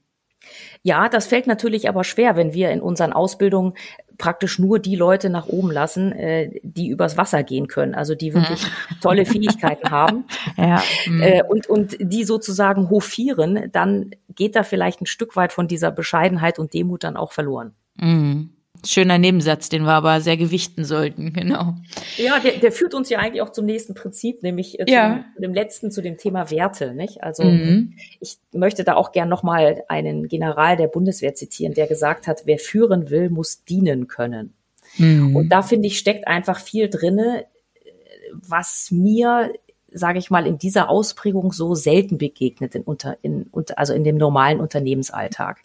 [0.83, 3.73] Ja, das fällt natürlich aber schwer, wenn wir in unseren Ausbildungen
[4.17, 8.33] praktisch nur die Leute nach oben lassen, äh, die übers Wasser gehen können, also die
[8.33, 8.65] wirklich
[9.01, 10.25] tolle Fähigkeiten haben
[10.57, 10.81] ja.
[11.21, 15.91] äh, und, und die sozusagen hofieren, dann geht da vielleicht ein Stück weit von dieser
[15.91, 17.73] Bescheidenheit und Demut dann auch verloren.
[17.95, 18.51] Mhm.
[18.85, 21.75] Schöner Nebensatz, den wir aber sehr gewichten sollten, genau.
[22.17, 25.25] Ja, der, der führt uns ja eigentlich auch zum nächsten Prinzip, nämlich äh, ja.
[25.33, 26.93] zum, dem letzten, zu dem Thema Werte.
[26.93, 27.23] Nicht?
[27.23, 27.93] Also mhm.
[28.19, 32.57] ich möchte da auch gern nochmal einen General der Bundeswehr zitieren, der gesagt hat, wer
[32.57, 34.53] führen will, muss dienen können.
[34.97, 35.35] Mhm.
[35.35, 37.45] Und da finde ich, steckt einfach viel drinne,
[38.33, 39.51] was mir
[39.91, 44.15] sage ich mal, in dieser Ausprägung so selten begegnet in unter, in, also in dem
[44.15, 45.61] normalen Unternehmensalltag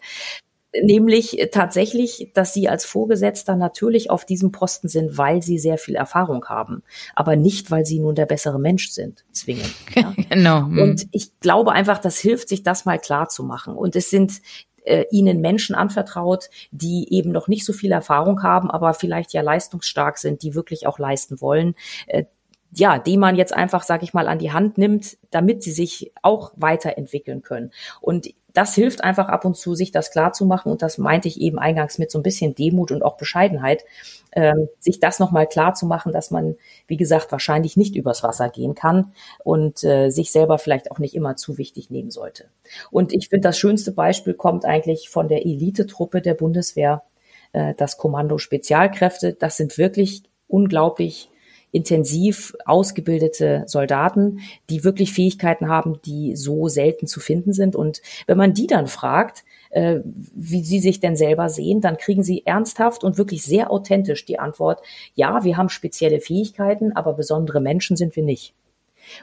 [0.73, 5.95] nämlich tatsächlich, dass sie als Vorgesetzter natürlich auf diesem Posten sind, weil sie sehr viel
[5.95, 6.83] Erfahrung haben,
[7.15, 9.73] aber nicht, weil sie nun der bessere Mensch sind, zwingend.
[9.95, 10.13] Ja?
[10.29, 10.61] genau.
[10.61, 10.79] Mhm.
[10.79, 13.75] Und ich glaube einfach, das hilft, sich das mal klar zu machen.
[13.75, 14.41] Und es sind
[14.83, 19.41] äh, ihnen Menschen anvertraut, die eben noch nicht so viel Erfahrung haben, aber vielleicht ja
[19.41, 21.75] leistungsstark sind, die wirklich auch leisten wollen.
[22.07, 22.25] Äh,
[22.71, 26.11] ja, die man jetzt einfach, sag ich mal, an die Hand nimmt, damit sie sich
[26.21, 27.71] auch weiterentwickeln können.
[28.01, 28.27] Und
[28.57, 30.71] das hilft einfach ab und zu, sich das klar zu machen.
[30.71, 33.85] Und das meinte ich eben eingangs mit so ein bisschen Demut und auch Bescheidenheit,
[34.31, 36.55] ähm, sich das nochmal klar zu machen, dass man,
[36.87, 41.13] wie gesagt, wahrscheinlich nicht übers Wasser gehen kann und äh, sich selber vielleicht auch nicht
[41.13, 42.45] immer zu wichtig nehmen sollte.
[42.89, 47.03] Und ich finde, das schönste Beispiel kommt eigentlich von der Elitetruppe der Bundeswehr,
[47.53, 49.33] äh, das Kommando Spezialkräfte.
[49.33, 51.29] Das sind wirklich unglaublich
[51.77, 57.75] intensiv ausgebildete Soldaten, die wirklich Fähigkeiten haben, die so selten zu finden sind.
[57.75, 62.23] Und wenn man die dann fragt, äh, wie sie sich denn selber sehen, dann kriegen
[62.23, 64.81] sie ernsthaft und wirklich sehr authentisch die Antwort,
[65.13, 68.55] ja, wir haben spezielle Fähigkeiten, aber besondere Menschen sind wir nicht.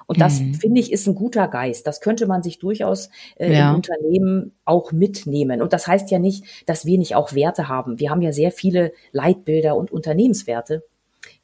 [0.07, 0.55] Und das, mhm.
[0.55, 1.87] finde ich, ist ein guter Geist.
[1.87, 3.71] Das könnte man sich durchaus äh, ja.
[3.71, 5.61] im Unternehmen auch mitnehmen.
[5.61, 7.99] Und das heißt ja nicht, dass wir nicht auch Werte haben.
[7.99, 10.85] Wir haben ja sehr viele Leitbilder und Unternehmenswerte.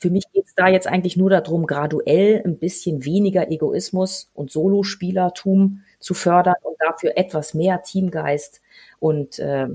[0.01, 4.51] Für mich geht es da jetzt eigentlich nur darum, graduell ein bisschen weniger Egoismus und
[4.51, 8.63] Solospielertum zu fördern und dafür etwas mehr Teamgeist
[8.99, 9.69] und äh,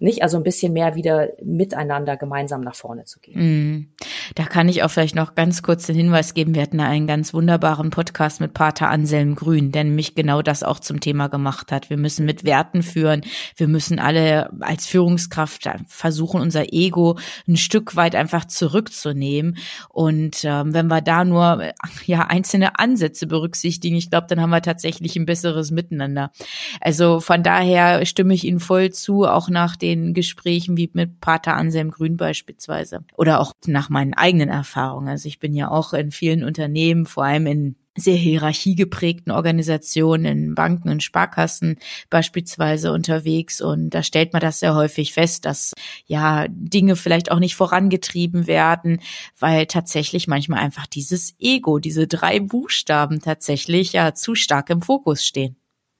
[0.00, 3.38] nicht, also ein bisschen mehr wieder miteinander gemeinsam nach vorne zu gehen.
[3.76, 3.88] Mm.
[4.34, 7.34] Da kann ich auch vielleicht noch ganz kurz den Hinweis geben, wir hatten einen ganz
[7.34, 11.90] wunderbaren Podcast mit Pater Anselm Grün, der nämlich genau das auch zum Thema gemacht hat.
[11.90, 13.22] Wir müssen mit Werten führen,
[13.56, 19.58] wir müssen alle als Führungskraft versuchen, unser Ego ein Stück weit einfach zurückzunehmen.
[19.90, 21.62] Und ähm, wenn wir da nur
[22.06, 26.30] ja einzelne Ansätze berücksichtigen, ich glaube, dann haben wir tatsächlich ein besseres Miteinander.
[26.80, 31.20] Also von daher stimme ich Ihnen voll zu, auch nach dem den Gesprächen wie mit
[31.20, 35.08] Pater Anselm Grün beispielsweise oder auch nach meinen eigenen Erfahrungen.
[35.08, 40.54] Also ich bin ja auch in vielen Unternehmen, vor allem in sehr hierarchiegeprägten Organisationen, in
[40.54, 43.60] Banken und Sparkassen beispielsweise unterwegs.
[43.60, 45.72] Und da stellt man das sehr häufig fest, dass
[46.06, 49.00] ja Dinge vielleicht auch nicht vorangetrieben werden,
[49.38, 55.24] weil tatsächlich manchmal einfach dieses Ego, diese drei Buchstaben tatsächlich ja zu stark im Fokus
[55.24, 55.56] stehen.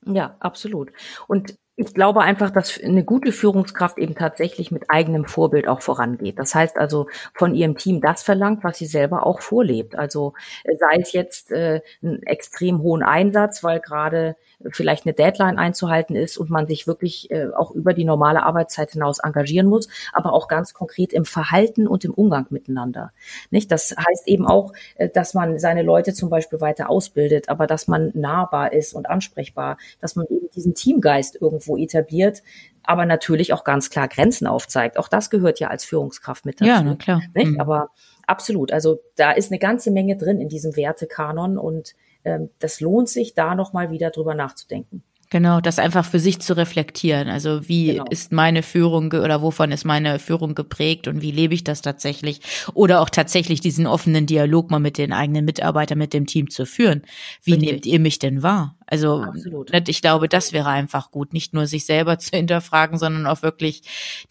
[0.07, 0.93] Ja, absolut.
[1.29, 6.39] Und ich glaube einfach, dass eine gute Führungskraft eben tatsächlich mit eigenem Vorbild auch vorangeht.
[6.39, 9.95] Das heißt also von ihrem Team das verlangt, was sie selber auch vorlebt.
[9.97, 14.37] Also äh, sei es jetzt äh, einen extrem hohen Einsatz, weil gerade
[14.71, 18.93] vielleicht eine Deadline einzuhalten ist und man sich wirklich äh, auch über die normale Arbeitszeit
[18.93, 23.13] hinaus engagieren muss, aber auch ganz konkret im Verhalten und im Umgang miteinander.
[23.51, 23.71] Nicht?
[23.73, 27.89] Das heißt eben auch, äh, dass man seine Leute zum Beispiel weiter ausbildet, aber dass
[27.89, 32.43] man nahbar ist und ansprechbar, dass man eben diesen Teamgeist irgendwo etabliert,
[32.83, 34.99] aber natürlich auch ganz klar Grenzen aufzeigt.
[34.99, 36.69] Auch das gehört ja als Führungskraft mit dazu.
[36.69, 37.23] Ja, na klar.
[37.35, 37.61] Mhm.
[37.61, 37.91] Aber
[38.27, 38.73] absolut.
[38.73, 43.35] Also da ist eine ganze Menge drin in diesem Wertekanon und ähm, das lohnt sich,
[43.35, 45.03] da nochmal wieder drüber nachzudenken.
[45.33, 47.29] Genau, das einfach für sich zu reflektieren.
[47.29, 48.05] Also wie genau.
[48.11, 52.41] ist meine Führung oder wovon ist meine Führung geprägt und wie lebe ich das tatsächlich?
[52.75, 56.67] Oder auch tatsächlich diesen offenen Dialog mal mit den eigenen Mitarbeitern, mit dem Team zu
[56.67, 57.03] führen.
[57.45, 57.71] Wie Richtig.
[57.71, 58.77] nehmt ihr mich denn wahr?
[58.91, 59.89] Also Absolut.
[59.89, 63.83] ich glaube, das wäre einfach gut, nicht nur sich selber zu hinterfragen, sondern auch wirklich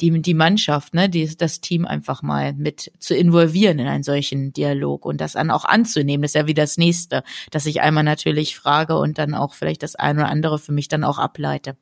[0.01, 4.51] die, die Mannschaft, ne, die, das Team einfach mal mit zu involvieren in einen solchen
[4.51, 6.23] Dialog und das dann auch anzunehmen.
[6.23, 9.81] Das ist ja wie das nächste, dass ich einmal natürlich frage und dann auch vielleicht
[9.81, 11.77] das eine oder andere für mich dann auch ableite.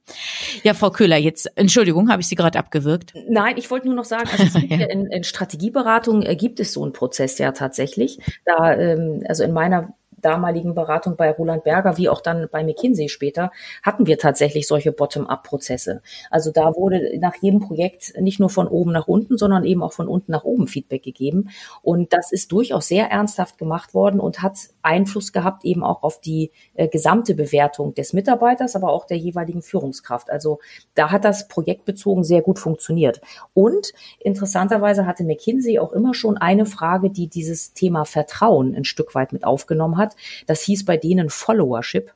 [0.63, 3.13] Ja, Frau Köhler, jetzt, Entschuldigung, habe ich Sie gerade abgewürgt?
[3.28, 4.86] Nein, ich wollte nur noch sagen, also ja.
[4.86, 8.20] in, in Strategieberatung äh, gibt es so einen Prozess ja tatsächlich.
[8.46, 9.94] Da, ähm, also in meiner
[10.28, 13.50] damaligen Beratung bei Roland Berger wie auch dann bei McKinsey später,
[13.82, 16.02] hatten wir tatsächlich solche Bottom-up-Prozesse.
[16.30, 19.94] Also da wurde nach jedem Projekt nicht nur von oben nach unten, sondern eben auch
[19.94, 21.50] von unten nach oben Feedback gegeben.
[21.82, 26.20] Und das ist durchaus sehr ernsthaft gemacht worden und hat Einfluss gehabt eben auch auf
[26.20, 30.30] die äh, gesamte Bewertung des Mitarbeiters, aber auch der jeweiligen Führungskraft.
[30.30, 30.60] Also
[30.94, 33.22] da hat das projektbezogen sehr gut funktioniert.
[33.54, 39.16] Und interessanterweise hatte McKinsey auch immer schon eine Frage, die dieses Thema Vertrauen ein Stück
[39.16, 40.17] weit mit aufgenommen hat.
[40.46, 42.14] Das hieß bei denen Followership.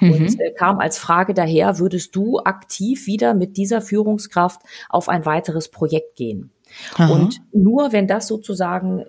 [0.00, 0.12] Mhm.
[0.12, 5.24] Und äh, kam als Frage daher, würdest du aktiv wieder mit dieser Führungskraft auf ein
[5.24, 6.50] weiteres Projekt gehen?
[6.94, 7.12] Aha.
[7.12, 9.04] Und nur wenn das sozusagen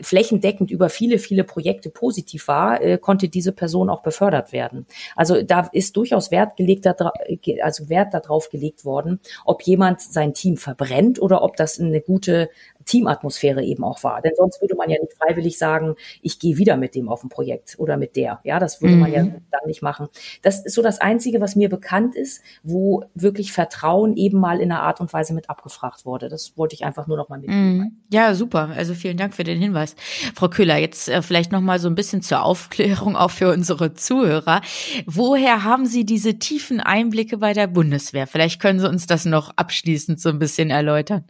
[0.00, 4.86] flächendeckend über viele, viele Projekte positiv war, äh, konnte diese Person auch befördert werden.
[5.16, 10.56] Also da ist durchaus Wert gelegt, also Wert darauf gelegt worden, ob jemand sein Team
[10.56, 12.48] verbrennt oder ob das eine gute
[12.88, 14.20] Teamatmosphäre eben auch war.
[14.22, 17.28] Denn sonst würde man ja nicht freiwillig sagen, ich gehe wieder mit dem auf ein
[17.28, 18.40] Projekt oder mit der.
[18.44, 19.00] Ja, das würde mhm.
[19.00, 19.42] man ja mhm.
[19.50, 20.08] dann nicht machen.
[20.42, 24.72] Das ist so das Einzige, was mir bekannt ist, wo wirklich Vertrauen eben mal in
[24.72, 26.28] einer Art und Weise mit abgefragt wurde.
[26.28, 27.78] Das wollte ich einfach nur noch mal mitnehmen.
[27.78, 27.96] Mhm.
[28.10, 28.70] Ja, super.
[28.74, 29.94] Also vielen Dank für den Hinweis.
[30.34, 33.92] Frau Köhler, jetzt äh, vielleicht noch mal so ein bisschen zur Aufklärung auch für unsere
[33.92, 34.62] Zuhörer.
[35.06, 38.26] Woher haben Sie diese tiefen Einblicke bei der Bundeswehr?
[38.26, 41.24] Vielleicht können Sie uns das noch abschließend so ein bisschen erläutern.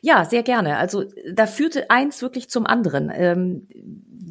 [0.00, 0.78] Ja, sehr gerne.
[0.78, 3.10] Also da führte eins wirklich zum anderen.
[3.14, 3.68] Ähm,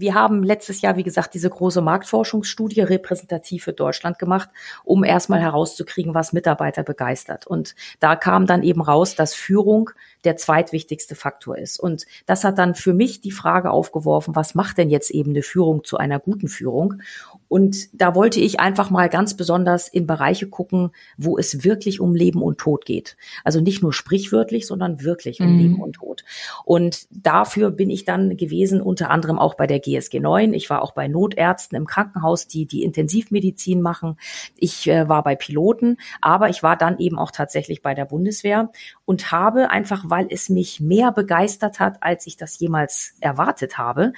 [0.02, 4.50] wir haben letztes Jahr, wie gesagt, diese große Marktforschungsstudie repräsentativ für Deutschland gemacht,
[4.84, 7.46] um erstmal herauszukriegen, was Mitarbeiter begeistert.
[7.46, 9.92] Und da kam dann eben raus, dass Führung
[10.24, 11.80] der zweitwichtigste Faktor ist.
[11.80, 15.44] Und das hat dann für mich die Frage aufgeworfen, was macht denn jetzt eben eine
[15.44, 17.02] Führung zu einer guten Führung?
[17.48, 22.16] Und da wollte ich einfach mal ganz besonders in Bereiche gucken, wo es wirklich um
[22.16, 23.18] Leben und Tod geht.
[23.44, 25.60] Also nicht nur sprichwörtlich, sondern wirklich um mhm.
[25.60, 26.24] Leben und Tod.
[26.64, 30.54] Und dafür bin ich dann gewesen, unter anderem auch bei der GSG 9.
[30.54, 34.18] Ich war auch bei Notärzten im Krankenhaus, die die Intensivmedizin machen.
[34.56, 38.72] Ich äh, war bei Piloten, aber ich war dann eben auch tatsächlich bei der Bundeswehr
[39.04, 44.14] und habe einfach, weil es mich mehr begeistert hat, als ich das jemals erwartet habe,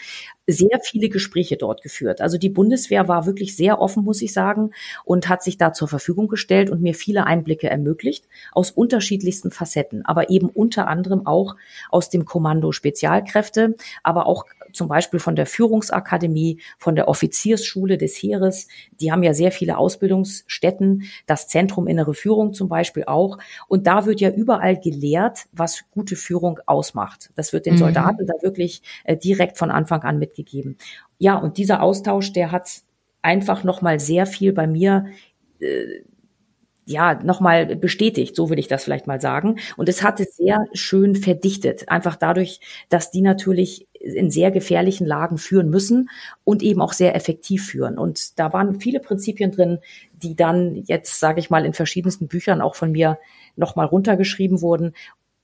[0.47, 2.19] sehr viele Gespräche dort geführt.
[2.19, 4.71] Also die Bundeswehr war wirklich sehr offen, muss ich sagen,
[5.05, 10.05] und hat sich da zur Verfügung gestellt und mir viele Einblicke ermöglicht aus unterschiedlichsten Facetten,
[10.05, 11.55] aber eben unter anderem auch
[11.89, 18.15] aus dem Kommando Spezialkräfte, aber auch zum Beispiel von der Führungsakademie, von der Offiziersschule des
[18.15, 18.67] Heeres.
[18.99, 23.37] Die haben ja sehr viele Ausbildungsstätten, das Zentrum Innere Führung zum Beispiel auch.
[23.67, 27.29] Und da wird ja überall gelehrt, was gute Führung ausmacht.
[27.35, 27.79] Das wird den mhm.
[27.79, 30.77] Soldaten da wirklich äh, direkt von Anfang an mitgegeben.
[31.19, 32.81] Ja, und dieser Austausch, der hat
[33.21, 35.05] einfach nochmal sehr viel bei mir
[35.59, 36.03] äh,
[36.85, 39.57] ja, nochmal bestätigt, so will ich das vielleicht mal sagen.
[39.77, 42.59] Und es hatte sehr schön verdichtet, einfach dadurch,
[42.89, 46.09] dass die natürlich in sehr gefährlichen Lagen führen müssen
[46.43, 47.97] und eben auch sehr effektiv führen.
[47.97, 49.79] Und da waren viele Prinzipien drin,
[50.11, 53.17] die dann jetzt, sage ich mal, in verschiedensten Büchern auch von mir
[53.55, 54.93] nochmal runtergeschrieben wurden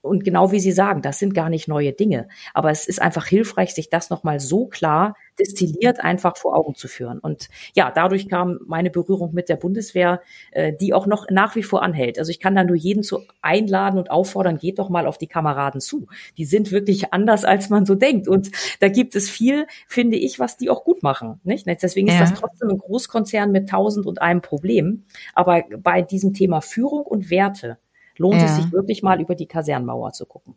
[0.02, 2.30] und genau wie Sie sagen, das sind gar nicht neue Dinge.
[2.54, 6.88] Aber es ist einfach hilfreich, sich das nochmal so klar destilliert einfach vor Augen zu
[6.88, 7.20] führen.
[7.20, 11.64] Und ja, dadurch kam meine Berührung mit der Bundeswehr, äh, die auch noch nach wie
[11.64, 12.20] vor anhält.
[12.20, 15.28] Also ich kann da nur jeden zu einladen und auffordern, geht doch mal auf die
[15.28, 16.08] Kameraden zu.
[16.38, 18.28] Die sind wirklich anders, als man so denkt.
[18.28, 21.40] Und da gibt es viel, finde ich, was die auch gut machen.
[21.44, 21.68] Nicht?
[21.68, 22.22] Deswegen ist ja.
[22.22, 25.06] das trotzdem ein Großkonzern mit tausend und einem Problem.
[25.34, 27.78] Aber bei diesem Thema Führung und Werte,
[28.20, 28.46] lohnt ja.
[28.46, 30.56] es sich wirklich mal über die Kasernmauer zu gucken.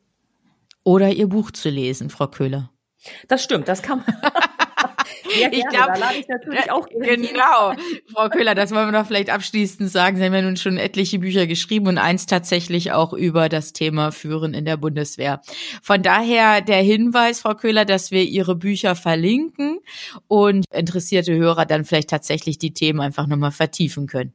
[0.85, 2.71] Oder ihr Buch zu lesen, Frau Köhler.
[3.29, 4.33] Das stimmt, das kann man.
[5.41, 7.75] Ja, ich glaube, ich natürlich auch genau,
[8.13, 10.17] Frau Köhler, das wollen wir doch vielleicht abschließend sagen.
[10.17, 14.13] Sie haben ja nun schon etliche Bücher geschrieben und eins tatsächlich auch über das Thema
[14.13, 15.41] Führen in der Bundeswehr.
[15.83, 19.79] Von daher der Hinweis, Frau Köhler, dass wir Ihre Bücher verlinken
[20.29, 24.35] und interessierte Hörer dann vielleicht tatsächlich die Themen einfach nochmal vertiefen können.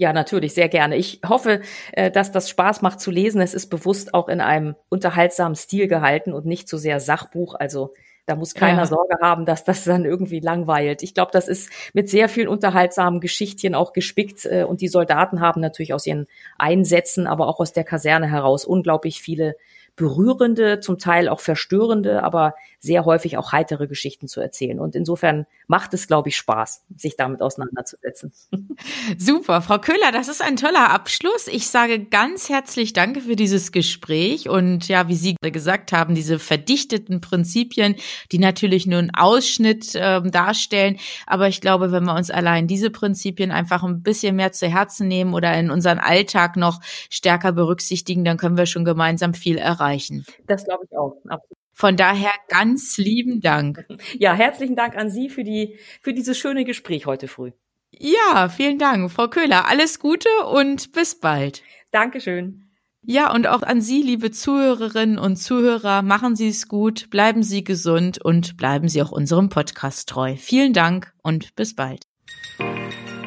[0.00, 0.96] Ja, natürlich, sehr gerne.
[0.96, 1.60] Ich hoffe,
[1.92, 3.40] äh, dass das Spaß macht zu lesen.
[3.40, 7.56] Es ist bewusst auch in einem unterhaltsamen Stil gehalten und nicht so sehr Sachbuch.
[7.56, 7.92] Also
[8.24, 8.86] da muss keiner ja.
[8.86, 11.02] Sorge haben, dass das dann irgendwie langweilt.
[11.02, 14.46] Ich glaube, das ist mit sehr vielen unterhaltsamen Geschichtchen auch gespickt.
[14.46, 18.64] Äh, und die Soldaten haben natürlich aus ihren Einsätzen, aber auch aus der Kaserne heraus
[18.64, 19.56] unglaublich viele
[19.96, 24.78] berührende, zum Teil auch verstörende, aber sehr häufig auch heitere Geschichten zu erzählen.
[24.78, 28.32] Und insofern macht es, glaube ich, Spaß, sich damit auseinanderzusetzen.
[29.18, 31.48] Super, Frau Köhler, das ist ein toller Abschluss.
[31.48, 36.38] Ich sage ganz herzlich Danke für dieses Gespräch und ja, wie Sie gesagt haben, diese
[36.38, 37.96] verdichteten Prinzipien,
[38.30, 40.98] die natürlich nur einen Ausschnitt äh, darstellen.
[41.26, 45.08] Aber ich glaube, wenn wir uns allein diese Prinzipien einfach ein bisschen mehr zu Herzen
[45.08, 50.24] nehmen oder in unseren Alltag noch stärker berücksichtigen, dann können wir schon gemeinsam viel erreichen.
[50.46, 51.16] Das glaube ich auch.
[51.28, 51.57] Absolut.
[51.78, 53.86] Von daher ganz lieben Dank.
[54.18, 57.52] Ja, herzlichen Dank an Sie für die, für dieses schöne Gespräch heute früh.
[57.92, 59.68] Ja, vielen Dank, Frau Köhler.
[59.68, 61.62] Alles Gute und bis bald.
[61.92, 62.64] Dankeschön.
[63.02, 67.62] Ja, und auch an Sie, liebe Zuhörerinnen und Zuhörer, machen Sie es gut, bleiben Sie
[67.62, 70.34] gesund und bleiben Sie auch unserem Podcast treu.
[70.36, 72.02] Vielen Dank und bis bald.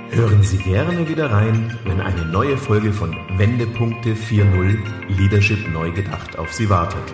[0.10, 6.38] Hören Sie gerne wieder rein, wenn eine neue Folge von Wendepunkte 4.0 Leadership neu gedacht
[6.38, 7.14] auf Sie wartet.